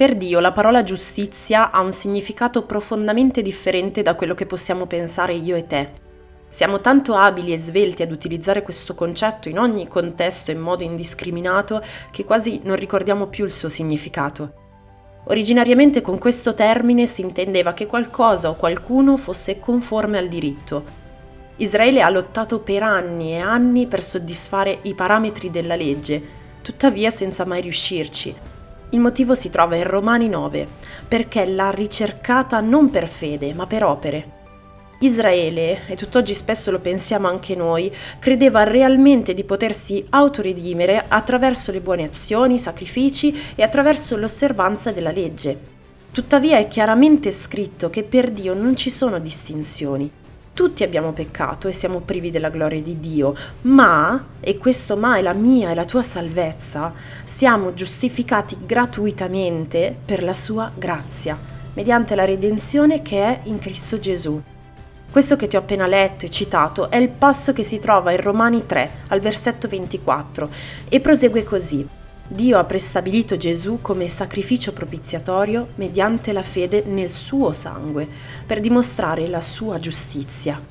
[0.00, 5.34] Per Dio la parola giustizia ha un significato profondamente differente da quello che possiamo pensare
[5.34, 5.90] io e te.
[6.48, 11.84] Siamo tanto abili e svelti ad utilizzare questo concetto in ogni contesto in modo indiscriminato
[12.10, 14.54] che quasi non ricordiamo più il suo significato.
[15.24, 20.82] Originariamente con questo termine si intendeva che qualcosa o qualcuno fosse conforme al diritto.
[21.56, 26.22] Israele ha lottato per anni e anni per soddisfare i parametri della legge,
[26.62, 28.59] tuttavia senza mai riuscirci.
[28.92, 30.66] Il motivo si trova in Romani 9,
[31.06, 34.38] perché l'ha ricercata non per fede, ma per opere.
[34.98, 41.80] Israele, e tutt'oggi spesso lo pensiamo anche noi, credeva realmente di potersi autoredimere attraverso le
[41.80, 45.56] buone azioni, i sacrifici e attraverso l'osservanza della legge.
[46.10, 50.10] Tuttavia è chiaramente scritto che per Dio non ci sono distinzioni.
[50.52, 55.22] Tutti abbiamo peccato e siamo privi della gloria di Dio, ma, e questo ma è
[55.22, 56.92] la mia e la tua salvezza,
[57.24, 61.38] siamo giustificati gratuitamente per la sua grazia,
[61.74, 64.42] mediante la redenzione che è in Cristo Gesù.
[65.10, 68.20] Questo che ti ho appena letto e citato è il passo che si trova in
[68.20, 70.50] Romani 3, al versetto 24,
[70.88, 71.88] e prosegue così.
[72.32, 78.06] Dio ha prestabilito Gesù come sacrificio propiziatorio mediante la fede nel suo sangue,
[78.46, 80.62] per dimostrare la sua giustizia.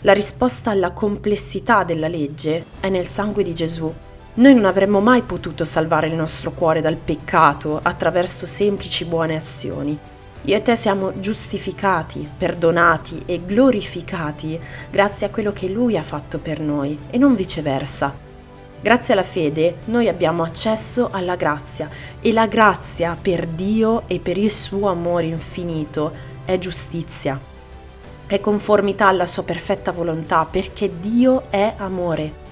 [0.00, 3.92] La risposta alla complessità della legge è nel sangue di Gesù.
[4.36, 9.98] Noi non avremmo mai potuto salvare il nostro cuore dal peccato attraverso semplici buone azioni.
[10.40, 14.58] Io e te siamo giustificati, perdonati e glorificati
[14.90, 18.32] grazie a quello che Lui ha fatto per noi e non viceversa.
[18.80, 21.88] Grazie alla fede noi abbiamo accesso alla grazia
[22.20, 26.12] e la grazia per Dio e per il suo amore infinito
[26.44, 27.40] è giustizia.
[28.26, 32.42] È conformità alla sua perfetta volontà perché Dio è amore.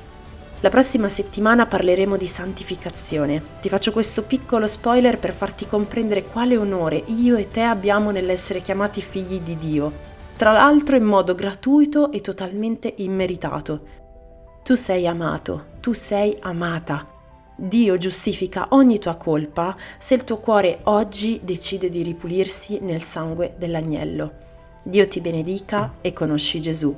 [0.61, 3.43] La prossima settimana parleremo di santificazione.
[3.61, 8.61] Ti faccio questo piccolo spoiler per farti comprendere quale onore io e te abbiamo nell'essere
[8.61, 9.93] chiamati figli di Dio,
[10.37, 14.02] tra l'altro in modo gratuito e totalmente immeritato.
[14.65, 17.05] Tu sei amato, tu sei amata.
[17.57, 23.55] Dio giustifica ogni tua colpa se il tuo cuore oggi decide di ripulirsi nel sangue
[23.59, 24.33] dell'agnello.
[24.85, 26.97] Dio ti benedica e conosci Gesù.